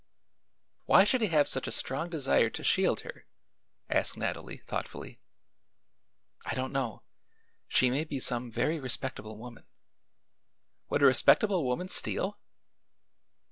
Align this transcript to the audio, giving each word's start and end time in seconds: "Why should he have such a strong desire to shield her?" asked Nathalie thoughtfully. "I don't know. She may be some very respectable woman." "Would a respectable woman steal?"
"Why 0.85 1.03
should 1.03 1.21
he 1.21 1.27
have 1.27 1.47
such 1.47 1.67
a 1.67 1.71
strong 1.71 2.09
desire 2.09 2.49
to 2.49 2.63
shield 2.63 3.01
her?" 3.01 3.27
asked 3.87 4.17
Nathalie 4.17 4.57
thoughtfully. 4.65 5.19
"I 6.43 6.55
don't 6.55 6.71
know. 6.71 7.03
She 7.67 7.91
may 7.91 8.03
be 8.05 8.19
some 8.19 8.49
very 8.49 8.79
respectable 8.79 9.37
woman." 9.37 9.67
"Would 10.89 11.03
a 11.03 11.05
respectable 11.05 11.65
woman 11.65 11.87
steal?" 11.87 12.39